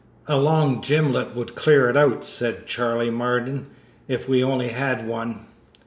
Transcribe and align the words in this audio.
"A 0.25 0.35
long 0.35 0.81
gimlet 0.81 1.35
would 1.35 1.53
clear 1.53 1.87
it 1.87 1.95
out," 1.95 2.23
said 2.23 2.65
Charley 2.65 3.11
Marden, 3.11 3.67
"if 4.07 4.27
we 4.27 4.43
only 4.43 4.69
had 4.69 5.07
one." 5.07 5.45